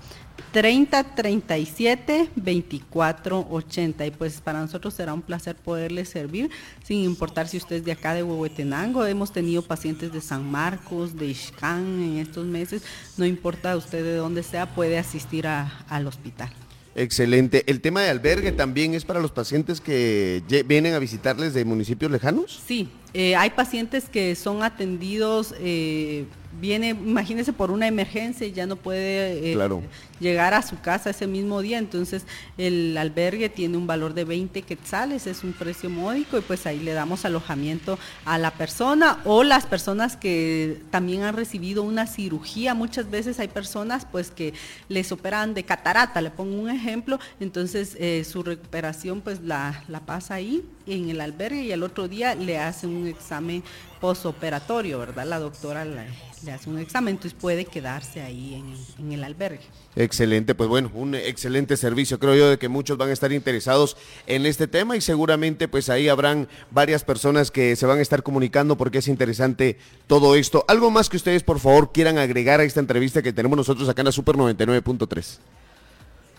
30 0.52 1.04
37 1.14 2.30
24 2.37 3.47
80. 3.50 4.07
Y 4.07 4.11
pues 4.11 4.40
para 4.40 4.61
nosotros 4.61 4.95
será 4.95 5.12
un 5.14 5.23
placer 5.23 5.57
poderles 5.57 6.09
servir, 6.09 6.50
sin 6.85 7.04
importar 7.04 7.49
si 7.49 7.57
usted 7.57 7.76
es 7.76 7.85
de 7.85 7.92
acá 7.92 8.14
de 8.14 8.23
Huehuetenango. 8.23 9.04
Hemos 9.07 9.33
tenido 9.33 9.62
pacientes 9.62 10.12
de 10.12 10.21
San 10.21 10.50
Marcos, 10.50 11.16
de 11.16 11.26
Ixcán 11.26 11.85
en 12.02 12.18
estos 12.18 12.47
meses. 12.47 12.83
No 13.16 13.26
importa 13.26 13.76
usted 13.76 14.02
de 14.04 14.16
dónde 14.16 14.42
sea, 14.42 14.75
puede 14.75 14.99
asistir 14.99 15.47
a- 15.47 15.85
al 15.88 16.07
hospital. 16.07 16.50
Excelente. 16.95 17.62
El 17.71 17.80
tema 17.80 18.02
de 18.02 18.09
albergue 18.11 18.50
también 18.50 18.95
es 18.95 19.04
para 19.04 19.21
los 19.21 19.30
pacientes 19.30 19.80
que 19.80 20.42
vienen 20.66 20.95
a 20.95 20.99
visitarles 20.99 21.54
de 21.54 21.64
municipios 21.64 22.11
lejanos. 22.11 22.61
Sí, 22.66 22.88
eh, 23.14 23.37
hay 23.37 23.50
pacientes 23.50 24.09
que 24.09 24.35
son 24.35 24.64
atendidos, 24.64 25.54
eh, 25.61 26.25
viene, 26.60 26.90
imagínese 26.90 27.52
por 27.52 27.70
una 27.70 27.86
emergencia 27.86 28.46
y 28.46 28.52
ya 28.52 28.66
no 28.66 28.76
puede 28.76 29.50
eh, 29.50 29.54
Claro. 29.54 29.82
llegar 30.20 30.54
a 30.54 30.62
su 30.62 30.80
casa 30.80 31.10
ese 31.10 31.26
mismo 31.26 31.60
día, 31.62 31.78
entonces 31.78 32.24
el 32.56 32.96
albergue 32.96 33.48
tiene 33.48 33.76
un 33.76 33.86
valor 33.86 34.14
de 34.14 34.24
20 34.24 34.62
quetzales, 34.62 35.26
es 35.26 35.44
un 35.44 35.52
precio 35.52 35.88
módico 35.90 36.38
y 36.38 36.40
pues 36.40 36.66
ahí 36.66 36.80
le 36.80 36.92
damos 36.92 37.24
alojamiento 37.24 37.98
a 38.24 38.38
la 38.38 38.50
persona 38.52 39.20
o 39.24 39.44
las 39.44 39.66
personas 39.66 40.16
que 40.16 40.80
también 40.90 41.22
han 41.22 41.36
recibido 41.36 41.82
una 41.82 42.06
cirugía, 42.06 42.74
muchas 42.74 43.10
veces 43.10 43.38
hay 43.40 43.48
personas 43.48 44.06
pues 44.10 44.30
que 44.30 44.54
les 44.88 45.12
operan 45.12 45.54
de 45.54 45.64
catarata, 45.64 46.20
le 46.20 46.30
pongo 46.30 46.60
un 46.60 46.70
ejemplo, 46.70 47.18
entonces 47.40 47.96
eh, 48.00 48.24
su 48.24 48.42
recuperación 48.42 49.20
pues 49.20 49.40
la, 49.40 49.82
la 49.88 50.00
pasa 50.00 50.34
ahí 50.34 50.64
en 50.88 51.11
el 51.11 51.21
albergue 51.21 51.62
y 51.62 51.73
al 51.73 51.83
otro 51.83 52.09
día 52.09 52.35
le 52.35 52.59
hacen 52.59 52.90
un 52.90 53.07
examen 53.07 53.62
postoperatorio, 54.00 54.99
¿verdad? 54.99 55.26
La 55.26 55.38
doctora 55.38 55.85
le, 55.85 56.52
hace 56.52 56.71
un 56.71 56.78
examen, 56.78 57.14
entonces 57.14 57.38
puede 57.38 57.64
quedarse 57.64 58.21
ahí 58.23 58.54
en 58.54 58.99
en 58.99 59.12
el 59.12 59.25
albergue. 59.25 59.61
Excelente, 59.97 60.54
pues 60.54 60.68
bueno, 60.68 60.90
un 60.95 61.14
excelente 61.14 61.76
servicio. 61.76 62.18
Creo 62.18 62.35
yo 62.35 62.50
de 62.50 62.59
que 62.59 62.68
muchos 62.68 62.99
van 62.99 63.11
a 63.11 63.12
estar 63.12 63.33
interesados 63.33 63.97
en 64.26 64.47
este 64.47 64.66
tema 64.66 64.97
y 64.97 65.00
seguramente 65.00 65.68
pues 65.68 65.88
ahí 65.88 66.09
habrán 66.09 66.49
varias 66.71 67.04
personas 67.04 67.50
que 67.50 67.76
se 67.76 67.87
van 67.87 67.99
a 67.99 68.02
estar 68.02 68.23
comunicando 68.23 68.76
porque 68.76 68.99
es 68.99 69.09
interesante 69.09 69.78
todo 70.07 70.35
esto. 70.35 70.64
Algo 70.68 70.90
más 70.90 71.09
que 71.09 71.16
ustedes 71.16 71.42
por 71.42 71.61
favor 71.61 71.92
quieran 71.92 72.18
agregar 72.18 72.61
a 72.61 72.64
esta 72.64 72.80
entrevista 72.80 73.23
que 73.23 73.33
tenemos 73.33 73.57
nosotros 73.57 73.88
acá 73.88 74.02
en 74.02 74.07
la 74.07 74.12
Super 74.12 74.37
99.3. 74.37 75.38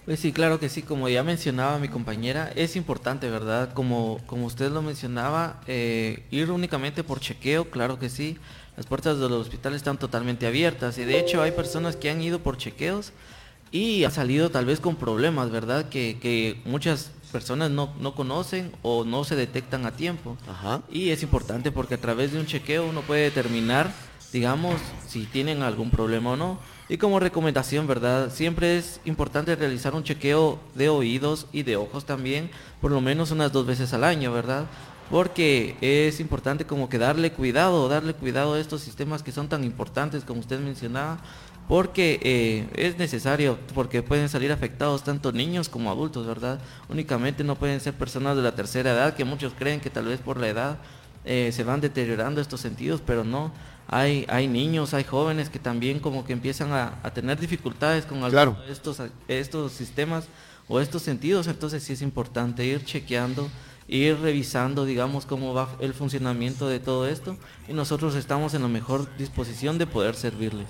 Pues 0.09 0.21
sí, 0.21 0.31
claro 0.33 0.59
que 0.59 0.69
sí, 0.69 0.81
como 0.81 1.07
ya 1.07 1.21
mencionaba 1.21 1.77
mi 1.77 1.87
compañera, 1.87 2.51
es 2.55 2.75
importante, 2.75 3.29
¿verdad? 3.29 3.75
Como, 3.75 4.19
como 4.25 4.47
usted 4.47 4.71
lo 4.71 4.81
mencionaba, 4.81 5.61
eh, 5.67 6.23
ir 6.31 6.49
únicamente 6.49 7.03
por 7.03 7.19
chequeo, 7.19 7.69
claro 7.69 7.99
que 7.99 8.09
sí. 8.09 8.35
Las 8.75 8.87
puertas 8.87 9.19
del 9.19 9.33
hospital 9.33 9.75
están 9.75 9.99
totalmente 9.99 10.47
abiertas 10.47 10.97
y 10.97 11.05
de 11.05 11.19
hecho 11.19 11.43
hay 11.43 11.51
personas 11.51 11.95
que 11.95 12.09
han 12.09 12.23
ido 12.23 12.39
por 12.39 12.57
chequeos 12.57 13.13
y 13.71 14.03
han 14.03 14.11
salido 14.11 14.49
tal 14.49 14.65
vez 14.65 14.79
con 14.79 14.95
problemas, 14.95 15.51
¿verdad? 15.51 15.89
Que, 15.89 16.17
que 16.19 16.59
muchas 16.65 17.11
personas 17.31 17.69
no, 17.69 17.93
no 17.99 18.15
conocen 18.15 18.71
o 18.81 19.05
no 19.05 19.23
se 19.25 19.35
detectan 19.35 19.85
a 19.85 19.91
tiempo. 19.91 20.37
Ajá. 20.49 20.81
Y 20.89 21.11
es 21.11 21.21
importante 21.21 21.71
porque 21.71 21.93
a 21.93 22.01
través 22.01 22.31
de 22.31 22.39
un 22.39 22.47
chequeo 22.47 22.89
uno 22.89 23.01
puede 23.01 23.25
determinar, 23.25 23.93
digamos, 24.33 24.81
si 25.07 25.27
tienen 25.27 25.61
algún 25.61 25.91
problema 25.91 26.31
o 26.31 26.35
no. 26.35 26.78
Y 26.91 26.97
como 26.97 27.19
recomendación, 27.19 27.85
¿verdad? 27.85 28.31
Siempre 28.31 28.79
es 28.79 28.99
importante 29.05 29.55
realizar 29.55 29.93
un 29.93 30.03
chequeo 30.03 30.59
de 30.73 30.89
oídos 30.89 31.45
y 31.51 31.61
de 31.61 31.75
ojos 31.75 32.03
también, 32.03 32.49
por 32.81 32.89
lo 32.89 32.99
menos 32.99 33.29
unas 33.29 33.51
dos 33.51 33.67
veces 33.67 33.93
al 33.93 34.03
año, 34.03 34.33
¿verdad? 34.33 34.65
Porque 35.11 35.77
es 35.81 36.19
importante 36.19 36.65
como 36.65 36.89
que 36.89 36.97
darle 36.97 37.31
cuidado, 37.31 37.87
darle 37.89 38.15
cuidado 38.15 38.55
a 38.55 38.59
estos 38.59 38.81
sistemas 38.81 39.21
que 39.21 39.31
son 39.31 39.47
tan 39.47 39.63
importantes 39.63 40.23
como 40.23 40.39
usted 40.39 40.59
mencionaba, 40.59 41.19
porque 41.67 42.19
eh, 42.23 42.67
es 42.73 42.97
necesario, 42.97 43.59
porque 43.75 44.01
pueden 44.01 44.27
salir 44.27 44.51
afectados 44.51 45.03
tanto 45.03 45.31
niños 45.31 45.69
como 45.69 45.91
adultos, 45.91 46.25
¿verdad? 46.25 46.59
Únicamente 46.89 47.43
no 47.43 47.55
pueden 47.55 47.81
ser 47.81 47.93
personas 47.93 48.35
de 48.35 48.41
la 48.41 48.55
tercera 48.55 48.93
edad, 48.93 49.15
que 49.15 49.25
muchos 49.25 49.53
creen 49.53 49.79
que 49.79 49.91
tal 49.91 50.05
vez 50.05 50.19
por 50.21 50.39
la 50.39 50.47
edad 50.47 50.77
eh, 51.23 51.51
se 51.53 51.63
van 51.63 51.81
deteriorando 51.81 52.41
estos 52.41 52.61
sentidos, 52.61 52.99
pero 53.05 53.23
no. 53.23 53.51
Hay, 53.91 54.25
hay 54.29 54.47
niños, 54.47 54.93
hay 54.93 55.03
jóvenes 55.03 55.49
que 55.49 55.57
también 55.57 55.99
como 55.99 56.23
que 56.23 56.33
empiezan 56.33 56.71
a, 56.71 56.99
a 57.01 57.11
tener 57.11 57.39
dificultades 57.39 58.05
con 58.05 58.17
algunos 58.23 58.31
Claro. 58.31 58.57
de 58.65 58.71
estos, 58.71 59.01
estos 59.27 59.71
sistemas 59.71 60.25
o 60.67 60.79
estos 60.79 61.01
sentidos, 61.01 61.47
entonces 61.47 61.81
sí 61.83 61.93
es 61.93 62.03
importante 62.03 62.63
ir 62.63 62.85
chequeando, 62.85 63.49
ir 63.87 64.19
revisando, 64.19 64.85
digamos, 64.85 65.25
cómo 65.25 65.55
va 65.55 65.69
el 65.79 65.95
funcionamiento 65.95 66.67
de 66.69 66.79
todo 66.79 67.07
esto 67.07 67.35
y 67.67 67.73
nosotros 67.73 68.13
estamos 68.13 68.53
en 68.53 68.61
la 68.61 68.67
mejor 68.67 69.07
disposición 69.17 69.79
de 69.79 69.87
poder 69.87 70.13
servirles. 70.13 70.67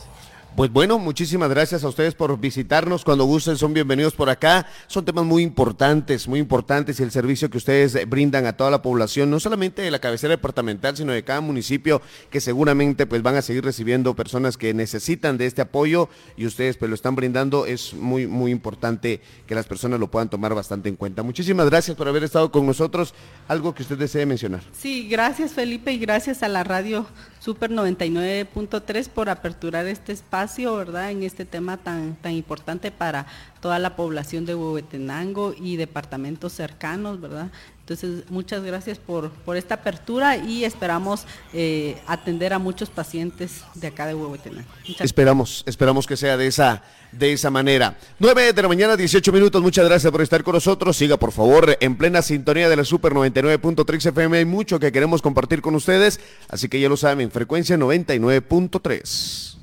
Pues 0.55 0.71
bueno, 0.71 0.99
muchísimas 0.99 1.49
gracias 1.49 1.83
a 1.83 1.87
ustedes 1.87 2.15
por 2.15 2.37
visitarnos. 2.37 3.05
Cuando 3.05 3.23
gusten, 3.23 3.55
son 3.55 3.73
bienvenidos 3.73 4.13
por 4.13 4.29
acá. 4.29 4.67
Son 4.87 5.05
temas 5.05 5.23
muy 5.23 5.41
importantes, 5.41 6.27
muy 6.27 6.39
importantes 6.39 6.99
y 6.99 7.03
el 7.03 7.11
servicio 7.11 7.49
que 7.49 7.57
ustedes 7.57 7.97
brindan 8.09 8.45
a 8.45 8.57
toda 8.57 8.69
la 8.69 8.81
población, 8.81 9.29
no 9.29 9.39
solamente 9.39 9.81
de 9.81 9.91
la 9.91 9.99
cabecera 9.99 10.31
departamental, 10.31 10.97
sino 10.97 11.13
de 11.13 11.23
cada 11.23 11.39
municipio, 11.39 12.01
que 12.29 12.41
seguramente 12.41 13.05
pues 13.05 13.21
van 13.21 13.35
a 13.35 13.41
seguir 13.41 13.63
recibiendo 13.63 14.15
personas 14.15 14.57
que 14.57 14.73
necesitan 14.73 15.37
de 15.37 15.45
este 15.45 15.61
apoyo 15.61 16.09
y 16.35 16.45
ustedes 16.45 16.75
pues 16.75 16.89
lo 16.89 16.95
están 16.95 17.15
brindando. 17.15 17.65
Es 17.65 17.93
muy, 17.93 18.27
muy 18.27 18.51
importante 18.51 19.21
que 19.47 19.55
las 19.55 19.65
personas 19.65 19.99
lo 19.99 20.11
puedan 20.11 20.29
tomar 20.29 20.53
bastante 20.55 20.89
en 20.89 20.97
cuenta. 20.97 21.23
Muchísimas 21.23 21.69
gracias 21.69 21.95
por 21.95 22.07
haber 22.09 22.23
estado 22.23 22.51
con 22.51 22.65
nosotros. 22.65 23.13
Algo 23.47 23.73
que 23.73 23.83
usted 23.83 23.97
desee 23.97 24.25
mencionar. 24.25 24.61
Sí, 24.73 25.07
gracias 25.07 25.53
Felipe 25.53 25.93
y 25.93 25.99
gracias 25.99 26.43
a 26.43 26.49
la 26.49 26.65
radio 26.65 27.05
Super 27.39 27.71
99.3 27.71 29.07
por 29.07 29.29
aperturar 29.29 29.87
este 29.87 30.11
espacio, 30.11 30.75
¿verdad? 30.75 31.09
En 31.11 31.23
este 31.23 31.45
tema 31.45 31.77
tan, 31.77 32.15
tan 32.15 32.33
importante 32.33 32.91
para 32.91 33.27
toda 33.61 33.79
la 33.79 33.95
población 33.95 34.45
de 34.45 34.55
Huehuetenango 34.55 35.53
y 35.57 35.77
departamentos 35.77 36.51
cercanos, 36.51 37.21
¿verdad? 37.21 37.49
Entonces, 37.89 38.29
muchas 38.29 38.61
gracias 38.63 38.99
por, 38.99 39.31
por 39.31 39.57
esta 39.57 39.73
apertura 39.73 40.37
y 40.37 40.63
esperamos 40.63 41.25
eh, 41.53 41.97
atender 42.05 42.53
a 42.53 42.59
muchos 42.59 42.91
pacientes 42.91 43.63
de 43.73 43.87
acá 43.87 44.05
de 44.05 44.13
Huehuetenango. 44.13 44.67
esperamos, 44.99 45.63
esperamos 45.65 46.05
que 46.05 46.15
sea 46.15 46.37
de 46.37 46.45
esa, 46.45 46.83
de 47.11 47.33
esa 47.33 47.49
manera. 47.49 47.97
9 48.19 48.53
de 48.53 48.61
la 48.61 48.67
mañana, 48.67 48.95
18 48.95 49.31
minutos. 49.31 49.59
Muchas 49.63 49.85
gracias 49.85 50.11
por 50.11 50.21
estar 50.21 50.43
con 50.43 50.53
nosotros. 50.53 50.95
Siga, 50.97 51.17
por 51.17 51.31
favor, 51.31 51.77
en 51.79 51.95
plena 51.95 52.21
sintonía 52.21 52.69
de 52.69 52.75
la 52.75 52.85
Super 52.85 53.13
99.3 53.13 54.05
FM. 54.09 54.37
Hay 54.37 54.45
mucho 54.45 54.79
que 54.79 54.91
queremos 54.91 55.23
compartir 55.23 55.63
con 55.63 55.73
ustedes, 55.73 56.19
así 56.47 56.69
que 56.69 56.79
ya 56.79 56.89
lo 56.89 56.97
saben, 56.97 57.31
frecuencia 57.31 57.75
99.3. 57.75 59.57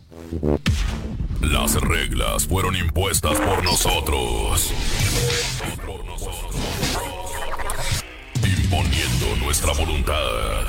Las 1.43 1.81
reglas 1.81 2.45
fueron 2.49 2.75
impuestas 2.75 3.39
por 3.39 3.63
nosotros. 3.63 4.73
Imponiendo 8.67 9.37
nuestra 9.37 9.73
voluntad. 9.75 10.65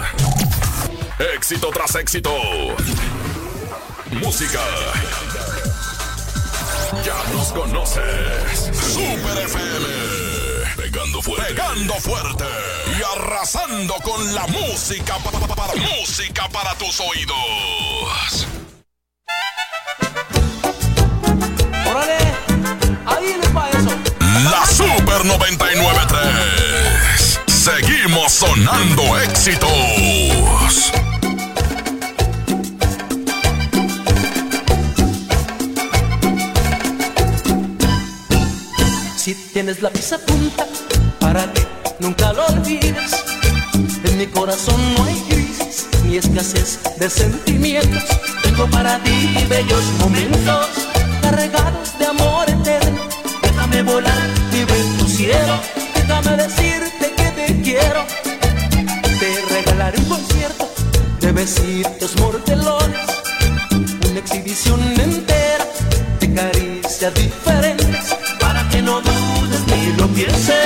Éxito 1.36 1.72
tras 1.74 1.96
éxito. 1.96 2.32
Música. 4.12 4.62
Ya 7.04 7.34
nos 7.34 7.48
conoces. 7.54 8.70
Super 8.94 9.38
FM. 9.46 9.88
Pegando 10.77 11.24
fuerte. 11.24 11.56
Pegando 11.56 11.94
fuerte. 11.96 12.46
Y 13.00 13.18
arrasando 13.18 13.96
con 14.04 14.36
la 14.36 14.46
música. 14.46 15.16
Para, 15.18 15.74
música 15.98 16.48
para 16.50 16.75
tus 16.75 17.00
oídos. 17.00 18.48
Órale, 21.89 22.18
ahí 23.08 23.38
le 23.42 23.48
va 23.48 23.70
eso. 23.72 23.89
La 24.51 24.66
Super 24.68 25.24
99.3. 25.24 26.16
Sonando 28.27 29.17
éxitos. 29.19 29.69
Si 39.15 39.34
tienes 39.53 39.81
la 39.81 39.89
pisa 39.89 40.17
punta, 40.19 40.67
para 41.22 41.51
que 41.53 41.65
nunca 42.00 42.34
lo 42.34 42.46
olvides. 42.48 43.24
En 44.03 44.17
mi 44.17 44.27
corazón 44.27 44.75
no 44.96 45.05
hay 45.05 45.15
crisis 45.29 45.88
ni 46.03 46.17
escasez 46.17 46.79
de 47.00 47.10
sentimientos. 47.10 48.03
Tengo 48.43 48.69
para 48.69 49.01
ti 49.03 49.46
bellos 49.50 49.84
momentos 50.00 50.67
cargados 51.22 51.98
de 51.98 52.05
amor 52.05 52.50
eterno. 52.50 53.00
Déjame 53.41 53.84
volar, 53.84 54.27
vive 54.51 54.77
en 54.77 54.98
tu 54.98 55.07
cielo. 55.07 55.62
Déjame 55.96 56.38
decirte 56.38 56.87
besitos 61.48 62.20
mortelones. 62.20 63.08
Una 64.10 64.20
exhibición 64.20 64.82
entera 65.00 65.66
de 66.20 66.34
caricias 66.34 67.13
diferentes. 67.13 68.16
Para 68.39 68.68
que 68.68 68.82
no 68.82 69.00
dudes 69.00 69.62
ni 69.68 69.94
lo 69.98 70.08
pienses. 70.10 70.56